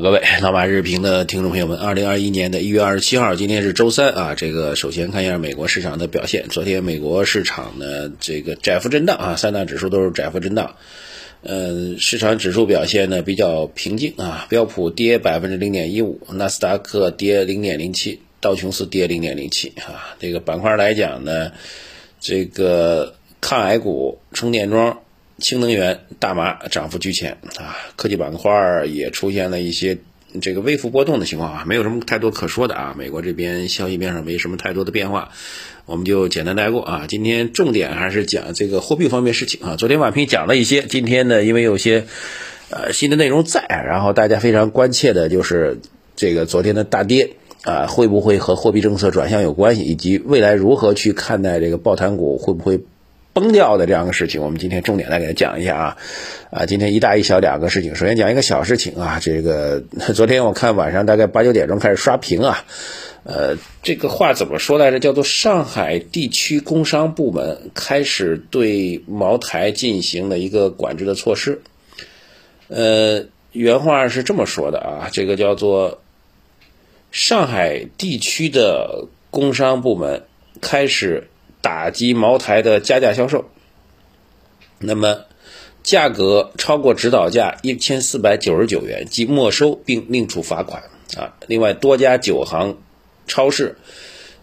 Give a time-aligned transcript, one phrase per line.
[0.00, 4.34] 各位老马日评的听众朋友们，二零二一年的一月二十七号，今天是周三啊。
[4.34, 6.48] 这个首先看一下美国市场的表现。
[6.50, 10.76] 昨天美国市场呢，这个窄幅震荡啊，三大指数都是窄幅震荡。
[11.42, 20.14] 呃，市场指数表现呢比较平静啊，标普跌百分之零点一五，纳斯达克跌零点零七，道琼斯跌零点零七啊。
[20.20, 21.52] 这个板块来讲呢，
[22.20, 24.98] 这个抗癌股、充电桩。
[25.38, 29.98] 氢能源、大麻涨幅居前啊，科技板块也出现了一些
[30.40, 32.94] 这个微幅波动的情况啊，没有什么太多可说的啊。
[32.96, 35.30] 美国这边消息面上没什么太多的变化，
[35.84, 37.04] 我们就简单带过啊。
[37.06, 39.76] 今天重点还是讲这个货币方面事情啊。
[39.76, 42.06] 昨天晚评讲了一些，今天呢，因为有些
[42.70, 45.80] 呃新的内容在，然后大家非常关切的就是
[46.16, 52.80] 这个昨天的大跌啊，会不会和货币政策转向有关系，以及未来如何去看待这个抱团股会不会？
[53.36, 55.96] 崩掉的这样的事情，我们今天重点来给他讲一下啊，
[56.50, 57.94] 啊，今天一大一小两个事情。
[57.94, 59.82] 首先讲一个小事情啊，这个
[60.16, 62.64] 昨天我看晚上大概八九点钟开始刷屏啊，
[63.24, 65.00] 呃，这个话怎么说来着？
[65.00, 71.60] 叫做上海地区工商部门开始对茅台进行了一个管制的措施。
[72.68, 76.00] 呃，原话是这么说的啊，这个叫做
[77.12, 80.22] 上海地区的工商部门
[80.62, 81.28] 开始。
[81.66, 83.46] 打击茅台的加价销售，
[84.78, 85.24] 那么
[85.82, 90.84] 价格超过指导价一千四百九十九元即没收并另处罚款
[91.16, 91.34] 啊。
[91.48, 92.78] 另外，多家酒行、
[93.26, 93.78] 超市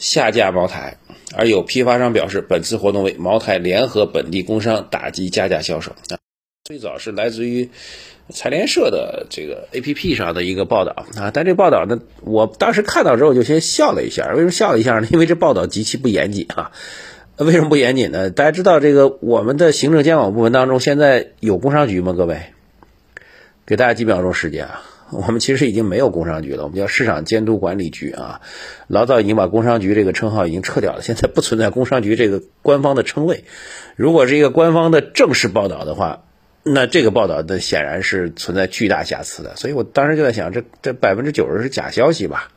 [0.00, 0.96] 下架茅台，
[1.36, 6.18] 而有批发商表示，本次活动为茅台联合本地工商打击加价销售啊。
[6.66, 7.68] 最早是来自于
[8.30, 14.30] 财联社的这个 A P P 上的一个报道啊，但这报道呢，我当时看到之后就先笑了一下。
[14.30, 15.06] 为什么笑了一下呢？
[15.12, 16.72] 因为这报道极其不严谨啊。
[17.36, 18.30] 为什么不严谨呢？
[18.30, 22.14] 大家知道这个我们的行政监管部门当中现在有工商局吗？
[22.14, 22.40] 各位，
[23.66, 24.84] 给大家几秒钟时间啊。
[25.12, 28.40] 我们其实已经没有工商局了，我们叫市场监督管理局啊。
[28.86, 33.44] 老早已经把工商局这个称号已经撤掉了，现在不存在工商局这个官方的称谓。
[33.96, 36.24] 如果是一个官方的正式报道的话。
[36.64, 42.48] 那这个报道的显然是存在巨大瑕疵的，所以我当时就在想，这这百分之九十是假消息吧？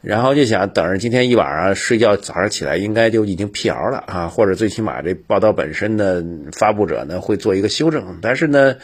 [0.00, 6.22] 然后就想等着今天一晚上睡觉，早上起来应该就已经辟谣了啊，或者最起码这报道本身的
[6.52, 8.18] 发布者呢会做一个修正。
[8.20, 8.76] 但是呢，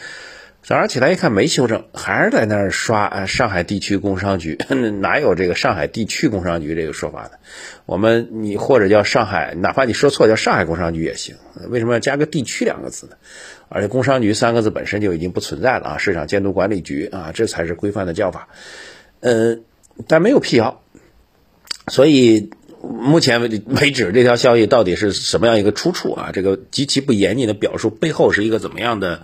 [0.63, 4.57] 早上起来一看没修正，还是在那儿刷上海地区工商局，
[5.01, 7.31] 哪有这个上海地区工商局这个说法呢？
[7.87, 11.35] 我们你或者叫上海，哪怕你说错叫上海工商局也行，
[11.69, 13.13] 为什么要加个地区两个字呢？
[13.69, 18.47] 而且工商局三个字本身就已经不存在了啊，市场监督管理局啊，这才是规范的叫法。
[19.19, 19.57] 呃，
[20.07, 20.83] 但没有辟谣，
[21.87, 22.51] 所以
[22.83, 26.29] 目前为为止，这条消息到底是什么样一个出处啊？
[26.31, 29.23] 这个极其不严谨的表述背后是一个怎么样的？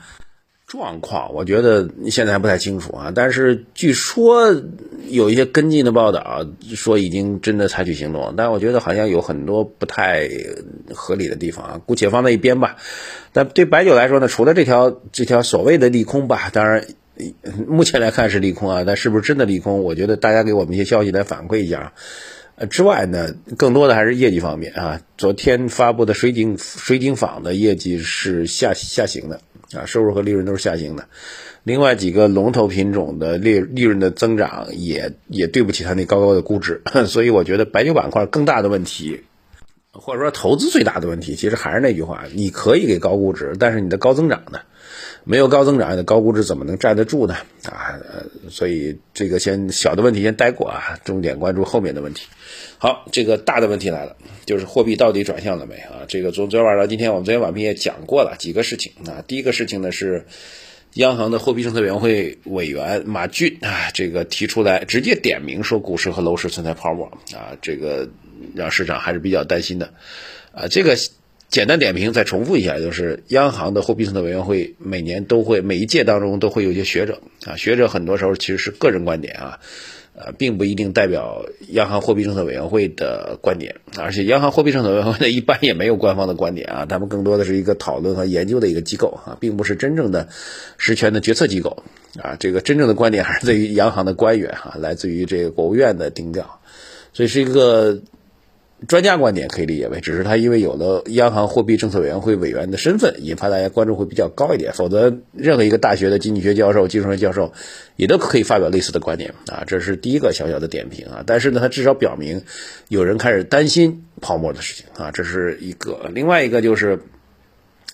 [0.67, 3.09] 状况，我觉得现在还不太清楚啊。
[3.15, 4.53] 但是据说
[5.07, 6.45] 有一些跟进的报道，
[6.75, 8.33] 说已经真的采取行动。
[8.35, 10.29] 但我觉得好像有很多不太
[10.93, 12.75] 合理的地方啊，姑且放在一边吧。
[13.31, 16.85] 但对白酒来说呢，除了这条这条所谓的利空吧，当然
[17.65, 18.83] 目前来看是利空啊。
[18.85, 19.83] 但是不是真的利空？
[19.83, 21.93] 我觉得大家给我们一些消息来反馈一下。
[22.55, 24.99] 呃，之外呢，更多的还是业绩方面啊。
[25.17, 29.39] 昨天发布的水井水井坊的业绩是下下行的。
[29.73, 31.07] 啊，收入和利润都是下行的，
[31.63, 39.21] 另外几个龙头品种的利利润的增长也也对不起它那高高的估值， 所以我觉得白酒板块更大的问题，
[39.91, 44.59] 或者说投资最大的问题，其实还是那句话，你可以给高估值，但是你的高增长呢？
[45.27, 47.35] 没有高增长，的高估值怎么能站得住呢？
[47.65, 47.99] 啊，
[48.49, 52.25] 所以这个先小的问题先带过啊，重点关注后面的问题。
[52.77, 56.05] 好，这个大的问题来了，就是货币到底转向了没啊？
[56.07, 59.21] 这个从昨天晚上到今天，我们昨天晚上也讲过了几个事情啊。
[59.27, 60.25] 第一个事情呢是，
[60.93, 67.05] 央行的货币政策委员会委员马骏啊，这个提出来直接点名说股市和楼市存在泡沫
[67.35, 68.07] 啊，这个
[68.55, 69.93] 让市场还是比较担心的
[70.53, 70.69] 啊。
[70.69, 70.95] 这个。
[71.49, 79.59] 简单点评，再重复一下，就是央行的货币政策委员会每年都会每一届当中都会有一些学者啊，学者很多时候其实是个人观点啊，
[80.13, 90.27] 呃，并不一定代表央行货币政策委员会的观点，而且央行货币政策委员会呢一般也没有官方的观点啊，他们更多的是一个讨论和研究的一个机构啊，并不是真正的
[90.77, 91.81] 实权的决策机构
[92.21, 96.59] 啊，这个真正的观点还是在于央行的官员哈，来自于这个国务院的定调，
[97.13, 98.01] 所以是一个。
[98.87, 104.71] 专家观点可以理解为，只是他因为有了央行货币政策委员会委员的身份，引发大家关注会比较高一点。
[104.73, 107.51] 否则，任何一个大学的经济学教授、金融学教授，
[107.95, 109.63] 也都可以发表类似的观点啊。
[109.65, 111.23] 这是第一个小小的点评啊。
[111.25, 112.43] 但是呢，他至少表明
[112.87, 116.11] 有人开始担心泡沫的事情啊，这是一个。
[116.13, 116.99] 另外一个就是，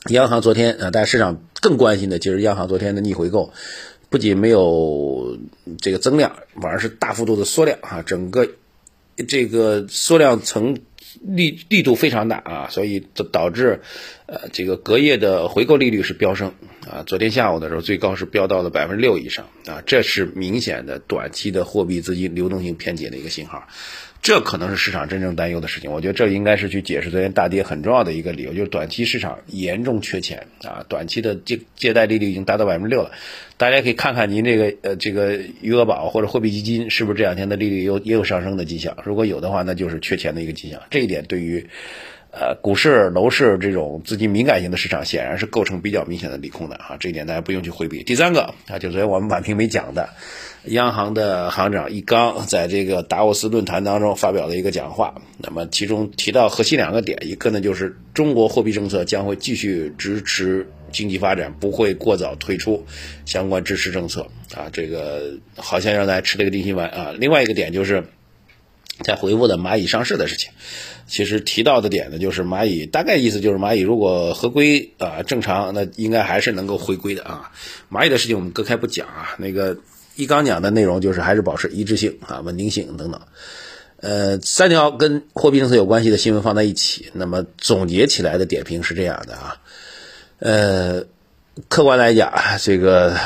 [0.09, 3.53] 央行昨天啊，大家市场更关心的，其实央行昨天的逆回购。
[4.09, 5.39] 不仅没有
[5.79, 8.47] 这个增量，反而是大幅度的缩量啊，整个
[9.27, 10.77] 这个缩量层。
[11.21, 13.81] 力力度非常大啊，所以导导致，
[14.25, 16.51] 呃，这个隔夜的回购利率是飙升
[16.89, 17.03] 啊。
[17.05, 23.67] 昨天下午的时候，最高是飙到了百分之六以上啊，这是明显的短期的货币资金流动性偏紧的一个信号。
[24.21, 33.11] 这可能是市场真正担忧的事情，我觉得这应该是去解释昨天大跌很重要的一个理由，就是短期市场严重缺钱啊，短期的借借贷利率已经达到百分之六了，
[33.57, 41.67] 大家可以看看您这个呃这个余额宝或者货币基金是不是这两天的利率有也有上升的迹象，如果有的话，那就是缺钱的一个迹象，这一点对于
[42.33, 48.03] 呃股市、楼市这种资金敏感型的市场显然是构成比较明显的利空的啊，这一点大家不用去回避。
[48.03, 50.09] 第三个啊，就昨天我们晚评没讲的。
[50.67, 62.85] 央行的行长易纲在这个达沃斯论坛当中发表了一个讲话，那么其中提到核心两个点，一个呢就是中国货币政策将会继续支持经济发展，不会过早退出
[63.25, 64.25] 相关支持政策
[64.55, 67.13] 啊，这个好像让大家吃了个定心丸啊。
[67.19, 68.05] 另外一个点就是
[69.01, 70.51] 在回复的蚂蚁上市的事情，
[71.07, 77.51] 其实提到的点呢就是蚂蚁大概意思就是蚂蚁如果合规啊正常，那应该还是能够回归的啊。
[77.91, 79.77] 蚂蚁的事情我们隔开不讲啊，那个。
[80.15, 83.19] 一刚讲的内容就是还是保持一致性啊、稳定性等等，
[83.99, 89.57] 呃，三条跟货币政策有关系的新闻放在一起，那么总结起来的点评是这样的啊，
[90.37, 91.05] 呃，
[91.67, 92.31] 客观来讲，
[92.61, 93.17] 这个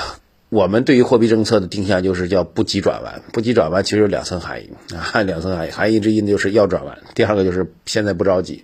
[0.50, 8.64] 我们对于货币政策的定向就是叫不急转弯，不急转弯其实有两层含义啊， 两层含义，含义之一呢就是要转弯，第二个就是现在不着急，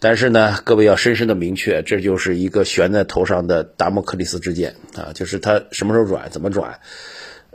[0.00, 6.78] 但是呢，各位要深深的明确，这就是一个悬在头上的达摩克利斯之剑啊，就是它什么时候转，怎么转。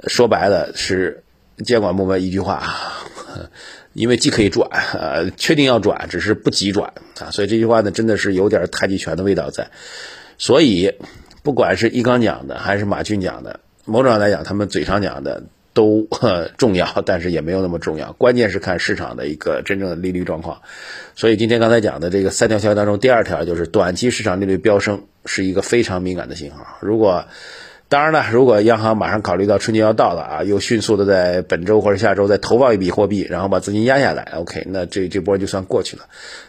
[0.08, 1.24] 说白了是
[1.64, 2.74] 监管部门一句话，
[3.94, 9.70] 因为既可以转，呃，确定要转，只是不急转啊，所以这句话呢，真的是有点太极拳的味道在。
[10.40, 10.92] 所以，
[11.44, 15.44] 不管是易纲讲的还是马骏讲的，某种上来讲，他们嘴上讲的
[15.74, 16.08] 都
[16.58, 18.14] 重要，但是也没有那么重要。
[18.14, 20.62] 关键是看市场的一个真正的利率状况。
[21.16, 26.78] 所以今天刚才讲的这个三条消息当中，第二条就是短期市场利率飙升是一个非常敏感的信号。
[26.80, 27.26] 如果
[27.94, 36.06] 当然了，如果央行马上考虑到春节要到了啊，又迅速的在本周或者下周再投放一笔货币，然后把资金压下来，OK，那这这波就算过去了。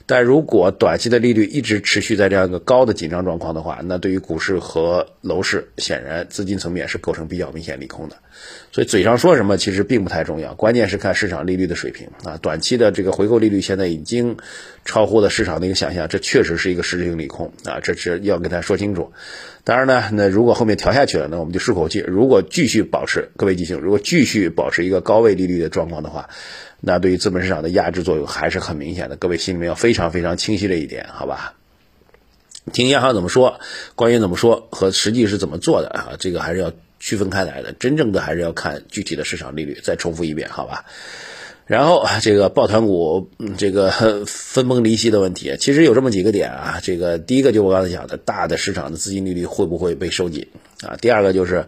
[0.06, 8.17] 但如果短期的利率一直持续在这样一个高的紧张状况的话，那对于股市和楼市，显然资金层面是构成比较明显利空的。
[8.73, 12.37] 所以嘴上说什么其实并不太重要，关键是看市场利率的水平啊。
[12.39, 14.37] 短期的这个回购利率现在已经
[14.85, 19.13] 超乎了市场的一个想象，这确实是一个实质性利空啊，这是要跟大家说清楚。
[19.63, 22.01] 当然呢，那如果后面调下去了，那我们就舒口气。
[22.07, 26.29] 如果继续保持，各位记性，如果继续保持一个高位利率的状况的话，
[26.81, 29.17] 那对于资本市场的压制作用还是很明显的。
[29.17, 31.55] 各位心里面要非常非常清晰这一点，好吧？
[32.73, 33.61] 听央行怎么说，
[33.95, 36.13] 官员怎么说和实际是怎么做的啊？
[36.19, 36.73] 这个还是要
[37.05, 37.73] 区分开来的。
[37.73, 39.79] 真正的还是要看具体的市场利率。
[39.83, 40.87] 再重复一遍，好吧？
[41.67, 43.91] 然后这个抱团股这个
[44.27, 46.81] 分崩离析的问题，其实有这么几个点啊。
[46.83, 50.47] 这个第一个就我刚才讲的，大的市场的资金利率会不会被收紧
[50.83, 50.97] 啊？
[51.01, 51.67] 第二个就是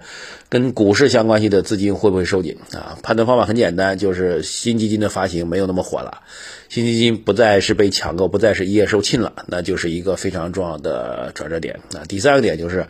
[0.51, 2.99] 跟股市相关系的资金会不会收紧啊？
[3.03, 6.21] 判断方法很简单，就是新基金的发行没有那么火了，
[6.69, 12.05] 新基金不再是被抢购，不再是一夜售罄了，那就是一个非常重要的转折点啊。
[12.07, 12.87] 第三个点就是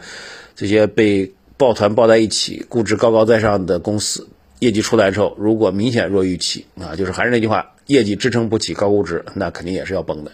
[0.57, 4.29] 这些被抱团抱在一起、估值高高在上的公司。
[4.59, 10.33] 业绩出来之后，如果明显弱预期啊，就是还是那句话，业绩支撑不起高估值，那肯定也是要崩的。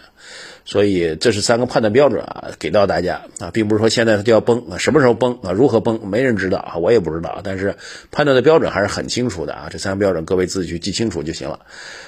[0.65, 7.41] 所以这是三个判断标准啊，给到大家啊，并不是说现在它就要崩啊，什么时候崩啊，如何崩，没人知道啊，我也不知道。
[7.43, 7.75] 但是
[8.11, 11.59] 判断的标准还是很清楚的啊，这三个标准各位自己去记清楚就行了。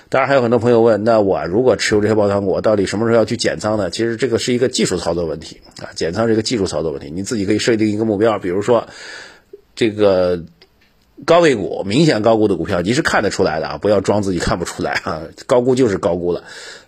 [0.08, 3.90] 当然还有很多朋友问，那我如果持有这些抱团股，到底什么时候要去减仓呢？
[3.90, 8.88] 其实这个是一个技术操作问题啊，减仓是一个技术操作问题，你自己可以设定一个目标，比如说
[9.76, 10.46] 这个。
[11.24, 13.78] 高位股明显高估的股票，你是看得出来的啊！
[13.78, 15.24] 不要装自己看不出来啊！
[15.48, 16.44] 高估就是高估了，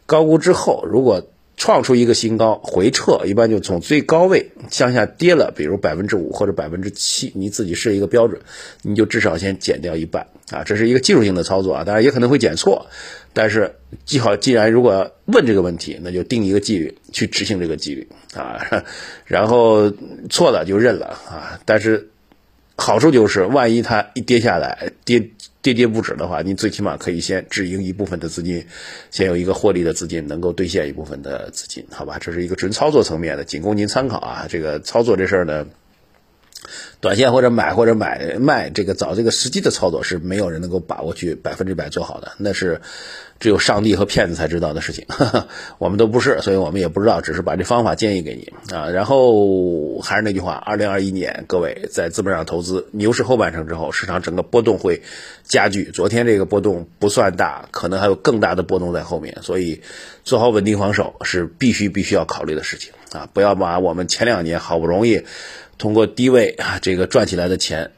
[0.05, 8.41] 高估之后如果创出一个新高，回撤一般就从最高位向下跌了，比如百分之五或者百分之七，你自己设一个标准，
[8.81, 10.63] 你就至少先减掉一半啊！
[10.65, 12.88] 这是一个技术性的操作啊，当然也可能会减错，
[13.31, 18.84] 但是记好，既然如果问这个问题，那就定一个纪律去执行这个纪律啊，
[19.25, 19.89] 然后
[20.29, 22.10] 错了就认了啊，但是。
[22.77, 25.31] 好处就是，万一它一跌下来，跌
[25.62, 28.65] 跌跌不止的话，你最起码可以先止盈一部分的资金，
[29.10, 32.17] 先有一个获利的资金，能够兑现一部分的资金，好吧？
[32.19, 34.46] 这是一个纯操作层面的，仅供您参考啊。
[34.48, 35.65] 这个操作这事儿呢，
[36.99, 42.81] 短线或者买或者买卖这个找这个时机的操作是没有人能够把握去百分之百做好的，那是
[43.39, 45.05] 只有上帝和骗子才知道的事情，
[45.77, 48.89] 我们都不是，所以我们也不知道，只是把这方法建议给你啊。
[48.89, 55.03] 然后还是那句话，二零二一年各位在资本上投资，牛市后半程之后，市场整个波动会
[55.43, 55.91] 加剧。
[55.91, 59.81] 昨天这个波动不算大，可能还有更大的波动在后面，所以
[60.23, 63.29] 做好稳定防守是必须必须要考虑的事情啊！
[63.31, 65.21] 不要把我们前两年好不容易。
[65.77, 67.91] 通过低位啊，这个赚起来的钱，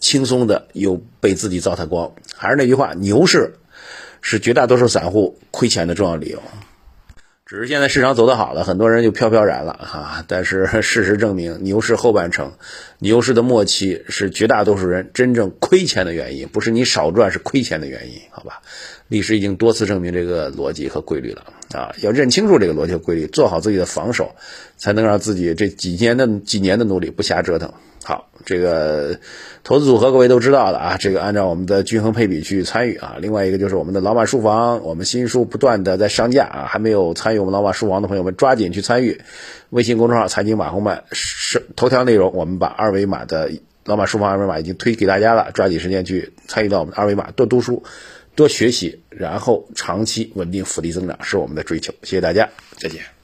[0.00, 2.16] 轻松的又被自己糟蹋光。
[2.34, 3.54] 还是那句话，牛市
[4.22, 6.42] 是绝大多数散户亏钱的重要理由。
[7.46, 10.24] 只是现在市场走得好了，很多人就飘飘然了哈。
[10.26, 12.54] 但是事实证明，牛市后半程、
[12.98, 18.62] 牛市的末期是绝大多数人真正亏钱的原因，不是你少赚，是亏钱的原因，好吧？
[19.14, 21.94] 历史已经多次证明这个逻辑和规律了啊！
[22.02, 24.34] 要认清楚这个逻辑和规律，做好自己的防守，
[24.76, 27.72] 才能让自己这几年的几年的努力不瞎折腾。
[28.02, 29.20] 好，这个
[29.62, 33.18] 投资组合各位都知道了啊，这个按照我们的均衡配比去参与啊。
[33.20, 39.20] 另外一个就是我们的老马书房，我们新书不断的在上架啊，还没有参与我们老马书房的朋友们抓紧去参与。
[39.70, 43.52] 微信公众号财经马红漫是头条内容，我们把二维码的
[43.84, 47.84] 老马书房二维码已经推给大家了，抓紧时间去参与到我们的二维码，多读书。
[48.34, 51.92] 多学习，然后长期稳定复利增长是我们的追求。
[52.02, 53.23] 谢谢大家，再见。